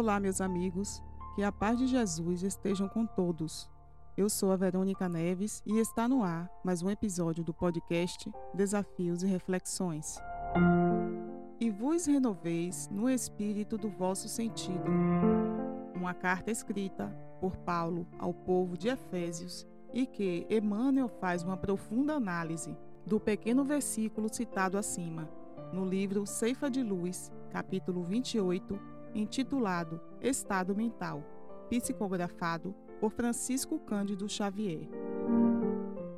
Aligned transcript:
Olá, 0.00 0.18
meus 0.18 0.40
amigos. 0.40 1.02
Que 1.34 1.42
a 1.42 1.52
paz 1.52 1.78
de 1.78 1.86
Jesus 1.86 2.42
estejam 2.42 2.88
com 2.88 3.04
todos. 3.04 3.70
Eu 4.16 4.30
sou 4.30 4.50
a 4.50 4.56
Verônica 4.56 5.06
Neves 5.10 5.62
e 5.66 5.78
está 5.78 6.08
no 6.08 6.22
ar 6.22 6.50
mais 6.64 6.82
um 6.82 6.88
episódio 6.88 7.44
do 7.44 7.52
podcast 7.52 8.32
Desafios 8.54 9.22
e 9.22 9.26
Reflexões. 9.26 10.18
E 11.60 11.68
vos 11.68 12.06
renoveis 12.06 12.88
no 12.90 13.10
espírito 13.10 13.76
do 13.76 13.90
vosso 13.90 14.26
sentido. 14.26 14.90
Uma 15.94 16.14
carta 16.14 16.50
escrita 16.50 17.14
por 17.38 17.54
Paulo 17.58 18.06
ao 18.18 18.32
povo 18.32 18.78
de 18.78 18.88
Efésios 18.88 19.66
e 19.92 20.06
que 20.06 20.46
Emmanuel 20.48 21.10
faz 21.10 21.42
uma 21.42 21.58
profunda 21.58 22.14
análise 22.14 22.74
do 23.04 23.20
pequeno 23.20 23.66
versículo 23.66 24.32
citado 24.32 24.78
acima, 24.78 25.28
no 25.74 25.84
livro 25.84 26.24
Ceifa 26.24 26.70
de 26.70 26.82
Luz, 26.82 27.30
capítulo 27.50 28.02
28, 28.02 28.80
intitulado 29.14 30.00
Estado 30.20 30.74
Mental, 30.74 31.24
psicografado 31.68 32.74
por 33.00 33.10
Francisco 33.10 33.78
Cândido 33.78 34.28
Xavier. 34.28 34.88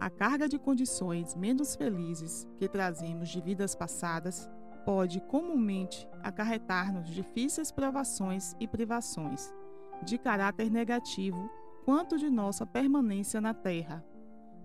A 0.01 0.11
carga 0.11 0.49
de 0.49 0.59
condições 0.59 1.37
menos 1.37 1.77
felizes 1.77 2.49
que 2.59 2.69
trazemos 2.69 3.29
de 3.29 3.41
vidas 3.41 3.75
passadas 3.75 4.51
pode 4.85 5.21
comumente 5.21 6.09
acarretar-nos 6.23 7.09
difíceis 7.09 7.71
provações 7.71 8.57
e 8.59 8.67
privações, 8.67 9.55
de 10.05 10.19
caráter 10.19 10.71
negativo 10.71 11.49
quanto 11.85 12.19
de 12.19 12.29
nossa 12.29 12.67
permanência 12.67 13.41
na 13.41 13.55
Terra. 13.55 14.05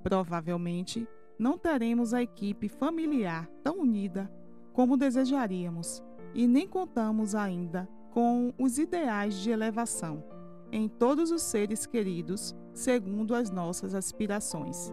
Provavelmente, 0.02 1.08
não 1.38 1.58
teremos 1.58 2.14
a 2.14 2.22
equipe 2.22 2.68
familiar 2.68 3.48
tão 3.64 3.82
unida 3.82 4.32
como 4.74 4.98
desejaríamos 4.98 6.04
e 6.34 6.48
nem 6.48 6.68
contamos 6.68 7.36
ainda 7.36 7.88
com 8.12 8.54
os 8.58 8.78
ideais 8.78 9.36
de 9.36 9.50
elevação 9.50 10.24
em 10.72 10.88
todos 10.88 11.32
os 11.32 11.42
seres 11.42 11.86
queridos, 11.86 12.56
segundo 12.74 13.34
as 13.34 13.50
nossas 13.50 13.96
aspirações. 13.96 14.92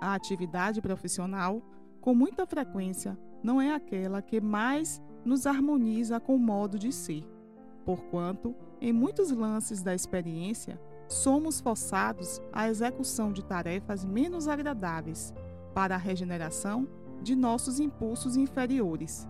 A 0.00 0.14
atividade 0.14 0.80
profissional, 0.80 1.62
com 2.00 2.14
muita 2.14 2.46
frequência, 2.46 3.18
não 3.42 3.60
é 3.60 3.74
aquela 3.74 4.22
que 4.22 4.40
mais 4.40 5.02
nos 5.24 5.46
harmoniza 5.46 6.20
com 6.20 6.36
o 6.36 6.38
modo 6.38 6.78
de 6.78 6.92
ser, 6.92 7.24
porquanto, 7.84 8.54
em 8.80 8.92
muitos 8.92 9.30
lances 9.30 9.82
da 9.82 9.94
experiência, 9.94 10.80
somos 11.08 11.60
forçados 11.60 12.40
à 12.52 12.68
execução 12.68 13.32
de 13.32 13.44
tarefas 13.44 14.04
menos 14.04 14.48
agradáveis 14.48 15.32
para 15.74 15.94
a 15.94 15.98
regeneração 15.98 16.88
de 17.22 17.36
nossos 17.36 17.78
impulsos 17.78 18.36
inferiores. 18.36 19.28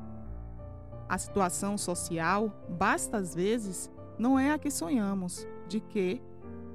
A 1.12 1.18
situação 1.18 1.76
social, 1.76 2.50
basta 2.70 3.18
às 3.18 3.34
vezes, 3.34 3.92
não 4.18 4.38
é 4.38 4.50
a 4.50 4.58
que 4.58 4.70
sonhamos, 4.70 5.46
de 5.68 5.78
que, 5.78 6.22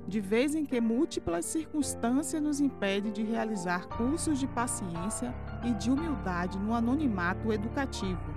de 0.07 0.21
vez 0.21 0.53
em 0.53 0.63
que 0.63 0.79
múltiplas 0.79 1.43
circunstâncias 1.43 2.39
nos 2.39 2.59
impedem 2.59 3.11
de 3.11 3.23
realizar 3.23 3.87
cursos 3.87 4.37
de 4.37 4.45
paciência 4.45 5.33
e 5.65 5.73
de 5.73 5.89
humildade 5.89 6.59
no 6.59 6.75
anonimato 6.75 7.51
educativo. 7.51 8.31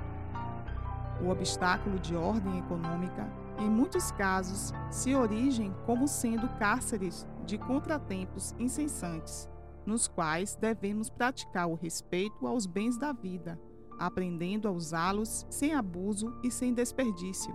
O 1.22 1.28
obstáculo 1.28 1.98
de 1.98 2.16
ordem 2.16 2.58
econômica 2.58 3.30
em 3.58 3.68
muitos 3.68 4.10
casos, 4.12 4.72
se 4.90 5.14
origem 5.14 5.70
como 5.84 6.08
sendo 6.08 6.48
cárceres 6.58 7.26
de 7.44 7.58
contratempos 7.58 8.54
incessantes, 8.58 9.50
nos 9.84 10.08
quais 10.08 10.56
devemos 10.56 11.10
praticar 11.10 11.68
o 11.68 11.74
respeito 11.74 12.46
aos 12.46 12.64
bens 12.64 12.96
da 12.96 13.12
vida, 13.12 13.60
aprendendo 14.00 14.66
a 14.66 14.70
usá-los 14.72 15.46
sem 15.50 15.74
abuso 15.74 16.34
e 16.42 16.50
sem 16.50 16.72
desperdício. 16.72 17.54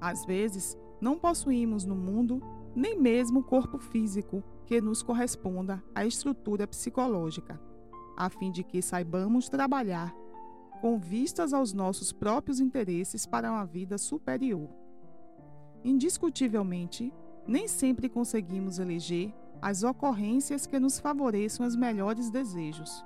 Às 0.00 0.26
vezes, 0.26 0.76
não 1.00 1.16
possuímos 1.16 1.84
no 1.84 1.94
mundo 1.94 2.42
nem 2.74 2.98
mesmo 2.98 3.38
o 3.38 3.44
corpo 3.44 3.78
físico 3.78 4.42
que 4.66 4.80
nos 4.80 5.00
corresponda 5.00 5.82
à 5.94 6.04
estrutura 6.04 6.66
psicológica, 6.66 7.60
a 8.16 8.28
fim 8.28 8.50
de 8.50 8.64
que 8.64 8.82
saibamos 8.82 9.48
trabalhar 9.48 10.12
com 10.80 10.98
vistas 10.98 11.52
aos 11.52 11.72
nossos 11.72 12.12
próprios 12.12 12.58
interesses 12.58 13.24
para 13.24 13.50
uma 13.50 13.64
vida 13.64 13.96
superior. 13.96 14.68
Indiscutivelmente, 15.84 17.12
nem 17.46 17.68
sempre 17.68 18.08
conseguimos 18.08 18.78
eleger 18.78 19.32
as 19.62 19.82
ocorrências 19.84 20.66
que 20.66 20.80
nos 20.80 20.98
favoreçam 20.98 21.64
os 21.64 21.76
melhores 21.76 22.28
desejos, 22.30 23.04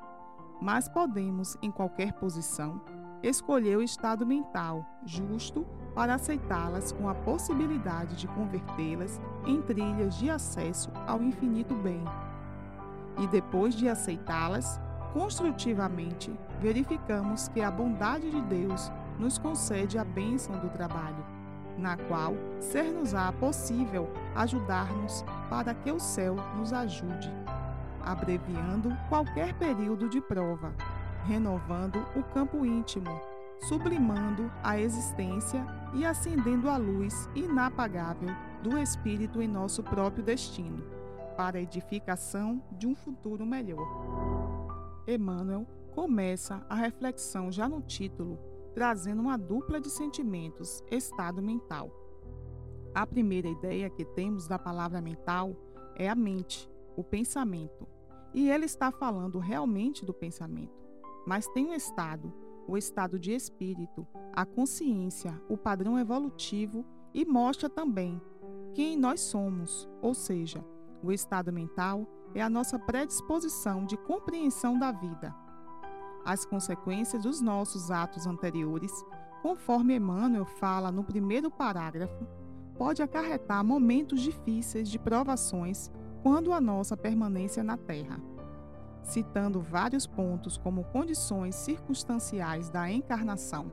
mas 0.61 0.89
podemos, 0.89 1.57
em 1.63 1.71
qualquer 1.71 2.13
posição, 2.15 2.81
escolher 3.23 3.77
o 3.77 3.83
estado 3.83 4.27
mental 4.27 4.85
justo 5.05 5.67
para 5.95 6.15
aceitá-las 6.15 6.93
com 6.93 7.09
a 7.09 7.15
possibilidade 7.15 8.17
de 8.17 8.29
convertê-las 8.29 9.21
em 9.47 9.61
trilhas 9.63 10.17
de 10.19 10.31
acesso 10.31 10.91
ao 11.07 11.23
infinito 11.23 11.75
bem. 11.75 12.05
E 13.19 13.27
depois 13.27 13.75
de 13.75 13.89
aceitá-las, 13.89 14.81
construtivamente, 15.13 16.33
verificamos 16.61 17.49
que 17.49 17.61
a 17.61 17.71
bondade 17.71 18.31
de 18.31 18.41
Deus 18.43 18.93
nos 19.19 19.39
concede 19.39 19.99
a 19.99 20.05
bênção 20.05 20.57
do 20.61 20.69
trabalho 20.69 21.39
na 21.79 21.97
qual 21.97 22.35
ser-nos-á 22.59 23.33
possível 23.33 24.11
ajudar-nos 24.35 25.25
para 25.49 25.73
que 25.73 25.91
o 25.91 26.01
céu 26.01 26.35
nos 26.57 26.73
ajude, 26.73 27.33
abreviando 28.11 28.97
qualquer 29.09 29.55
período 29.59 30.09
de 30.09 30.21
prova, 30.21 30.75
renovando 31.27 31.99
o 32.17 32.23
campo 32.23 32.65
íntimo, 32.65 33.11
sublimando 33.69 34.51
a 34.63 34.81
existência 34.81 35.67
e 35.95 36.05
acendendo 36.05 36.71
a 36.71 36.77
luz 36.77 37.29
inapagável 37.35 38.31
do 38.63 38.79
Espírito 38.79 39.43
em 39.43 39.49
nosso 39.49 39.83
próprio 39.83 40.25
destino, 40.25 40.83
para 41.37 41.59
a 41.59 41.63
edificação 41.63 42.63
de 42.73 42.87
um 42.87 42.95
futuro 42.95 43.45
melhor. 43.45 43.87
Emmanuel 45.07 45.67
começa 45.95 46.65
a 46.69 46.75
reflexão 46.75 47.53
já 47.53 47.69
no 47.69 47.83
título 47.83 48.39
trazendo 48.75 49.21
uma 49.21 49.37
dupla 49.37 49.81
de 49.81 49.91
sentimentos, 49.91 50.85
estado 50.91 51.43
mental. 51.43 51.91
A 52.95 53.05
primeira 53.05 53.49
ideia 53.49 53.91
que 53.91 54.05
temos 54.05 54.47
da 54.47 54.59
palavra 54.59 55.01
mental 55.01 55.57
é 55.97 56.09
a 56.09 56.15
mente, 56.15 56.71
o 56.97 57.03
pensamento. 57.03 57.89
E 58.35 58.51
ele 58.51 58.65
está 58.65 58.91
falando 58.91 59.39
realmente 59.39 60.05
do 60.05 60.13
pensamento. 60.13 60.87
Mas 61.27 61.47
tem 61.49 61.67
um 61.67 61.75
estado, 61.75 62.33
o 62.67 62.77
estado 62.77 63.19
de 63.19 63.33
espírito, 63.33 64.07
a 64.33 64.45
consciência, 64.45 65.41
o 65.49 65.57
padrão 65.57 65.99
evolutivo 65.99 66.85
e 67.13 67.25
mostra 67.25 67.69
também 67.69 68.21
quem 68.75 68.97
nós 68.97 69.21
somos, 69.21 69.89
ou 70.01 70.15
seja, 70.15 70.65
o 71.03 71.11
estado 71.11 71.53
mental 71.53 72.07
é 72.35 72.43
a 72.43 72.51
nossa 72.51 72.79
predisposição 72.79 73.85
de 73.85 73.97
compreensão 73.97 74.79
da 74.79 74.93
vida 74.93 75.35
as 76.29 76.45
consequências 76.45 77.23
dos 77.23 77.41
nossos 77.41 77.91
atos 77.91 78.27
anteriores, 78.27 78.93
conforme 79.41 79.97
Emmanuel 79.97 80.45
fala 80.45 80.93
no 80.93 81.03
primeiro 81.03 81.51
parágrafo, 81.51 82.27
pode 82.77 83.03
acarretar 83.03 83.65
momentos 83.65 84.21
difíceis 84.21 84.91
de 84.91 84.99
provações 84.99 85.91
quando 86.23 86.53
a 86.53 86.61
nossa 86.61 86.97
permanência 86.97 87.63
na 87.63 87.77
Terra. 87.77 88.21
Citando 89.03 89.61
vários 89.61 90.07
pontos 90.07 90.57
como 90.57 90.85
condições 90.85 91.55
circunstanciais 91.55 92.69
da 92.69 92.91
encarnação, 92.91 93.73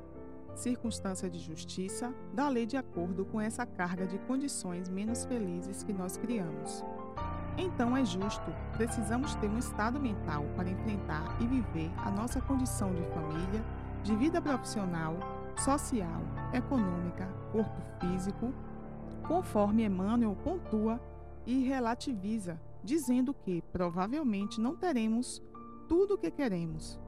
circunstância 0.54 1.30
de 1.30 1.40
justiça, 1.40 2.14
da 2.34 2.48
lei 2.48 2.66
de 2.66 2.78
acordo 2.78 3.26
com 3.26 3.42
essa 3.42 3.66
carga 3.66 4.06
de 4.06 4.18
condições 4.20 4.90
menos 4.90 5.26
felizes 5.26 5.84
que 5.84 5.92
nós 5.92 6.16
criamos. 6.16 6.84
Então 7.58 7.96
é 7.96 8.06
justo, 8.06 8.54
precisamos 8.74 9.36
ter 9.36 9.50
um 9.50 9.58
estado 9.58 10.00
mental 10.00 10.46
para 10.56 10.70
enfrentar 10.70 11.38
e 11.42 11.48
viver 11.48 11.92
a 11.98 12.12
nossa 12.12 12.40
condição 12.42 12.94
de 12.94 13.04
família, 13.08 13.64
de 14.04 14.16
vida 14.16 14.42
profissional, 14.42 15.16
social, 15.58 16.22
econômica, 16.54 17.28
corpo 17.52 17.82
físico, 18.00 18.54
conforme 19.28 19.86
Emmanuel 19.86 20.38
pontua 20.44 21.00
e 21.46 21.64
relativiza, 21.64 22.60
dizendo 22.84 23.34
que 23.34 23.62
provavelmente 23.72 24.60
não 24.60 24.76
teremos 24.76 25.42
tudo 25.88 26.16
o 26.16 26.18
que 26.18 26.32
queremos. 26.32 27.00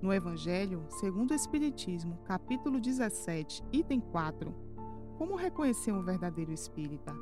No 0.00 0.12
Evangelho, 0.12 0.84
segundo 0.88 1.30
o 1.30 1.34
Espiritismo, 1.34 2.18
capítulo 2.24 2.80
17, 2.80 3.62
item 3.72 4.00
4, 4.00 4.52
como 5.16 5.36
reconhecer 5.36 5.92
um 5.92 6.02
verdadeiro 6.02 6.52
espírita? 6.52 7.14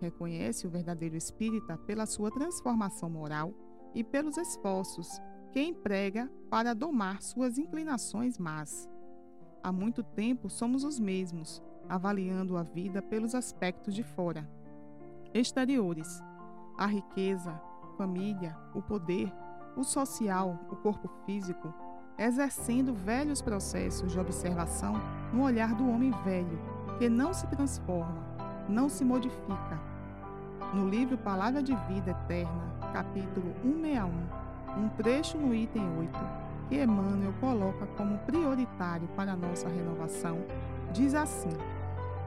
Reconhece 0.00 0.66
o 0.66 0.70
verdadeiro 0.70 1.16
espírita 1.16 1.78
pela 1.78 2.04
sua 2.04 2.30
transformação 2.30 3.08
moral 3.08 3.54
e 3.94 4.04
pelos 4.04 4.36
esforços 4.36 5.08
que 5.50 5.62
emprega 5.62 6.30
para 6.50 6.74
domar 6.74 7.22
suas 7.22 7.56
inclinações 7.56 8.38
más. 8.38 8.88
Há 9.62 9.72
muito 9.72 10.02
tempo 10.02 10.50
somos 10.50 10.84
os 10.84 11.00
mesmos, 11.00 11.62
avaliando 11.88 12.58
a 12.58 12.62
vida 12.62 13.00
pelos 13.00 13.34
aspectos 13.34 13.94
de 13.94 14.02
fora. 14.02 14.46
Exteriores: 15.34 16.22
a 16.78 16.86
riqueza, 16.86 17.60
família, 17.98 18.56
o 18.72 18.80
poder, 18.80 19.34
o 19.76 19.82
social, 19.82 20.56
o 20.70 20.76
corpo 20.76 21.10
físico, 21.26 21.74
exercendo 22.16 22.94
velhos 22.94 23.42
processos 23.42 24.12
de 24.12 24.20
observação 24.20 24.94
no 25.32 25.42
olhar 25.42 25.74
do 25.74 25.90
homem 25.90 26.12
velho, 26.24 26.56
que 27.00 27.08
não 27.08 27.34
se 27.34 27.48
transforma, 27.48 28.22
não 28.68 28.88
se 28.88 29.04
modifica. 29.04 29.80
No 30.72 30.88
livro 30.88 31.18
Palavra 31.18 31.60
de 31.60 31.74
Vida 31.88 32.12
Eterna, 32.12 32.72
capítulo 32.92 33.52
161, 33.60 34.84
um 34.84 34.88
trecho 34.90 35.36
no 35.36 35.52
item 35.52 35.82
8, 35.98 36.10
que 36.68 36.80
Emmanuel 36.80 37.34
coloca 37.40 37.86
como 37.96 38.18
prioritário 38.18 39.08
para 39.16 39.32
a 39.32 39.36
nossa 39.36 39.68
renovação, 39.68 40.38
diz 40.92 41.12
assim: 41.12 41.50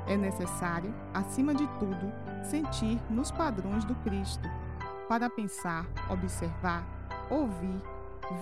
É 0.08 0.16
necessário, 0.16 0.94
acima 1.14 1.54
de 1.54 1.68
tudo, 1.80 2.12
sentir 2.44 3.00
nos 3.10 3.30
padrões 3.30 3.84
do 3.84 3.94
Cristo, 3.96 4.48
para 5.08 5.30
pensar, 5.30 5.86
observar, 6.10 6.86
ouvir, 7.30 7.82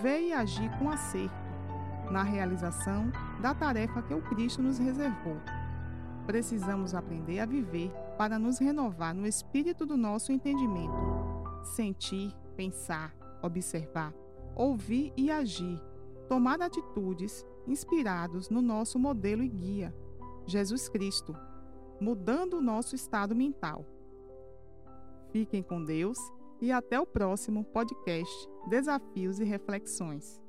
ver 0.00 0.20
e 0.20 0.32
agir 0.32 0.70
com 0.78 0.88
acerto 0.90 1.34
na 2.10 2.22
realização 2.22 3.10
da 3.40 3.54
tarefa 3.54 4.02
que 4.02 4.14
o 4.14 4.22
Cristo 4.22 4.62
nos 4.62 4.78
reservou. 4.78 5.36
Precisamos 6.26 6.94
aprender 6.94 7.40
a 7.40 7.46
viver 7.46 7.90
para 8.18 8.38
nos 8.38 8.58
renovar 8.58 9.14
no 9.14 9.26
espírito 9.26 9.86
do 9.86 9.96
nosso 9.96 10.32
entendimento. 10.32 10.96
Sentir, 11.62 12.32
pensar, 12.56 13.14
observar, 13.42 14.12
ouvir 14.54 15.12
e 15.16 15.30
agir, 15.30 15.80
tomar 16.28 16.60
atitudes 16.60 17.44
inspirados 17.66 18.48
no 18.48 18.62
nosso 18.62 18.98
modelo 18.98 19.42
e 19.42 19.48
guia, 19.48 19.94
Jesus 20.46 20.88
Cristo, 20.88 21.36
mudando 22.00 22.54
o 22.54 22.62
nosso 22.62 22.94
estado 22.94 23.34
mental. 23.34 23.84
Fiquem 25.30 25.62
com 25.62 25.84
Deus 25.84 26.18
e 26.60 26.72
até 26.72 26.98
o 26.98 27.06
próximo 27.06 27.64
podcast 27.64 28.48
Desafios 28.68 29.38
e 29.40 29.44
Reflexões. 29.44 30.40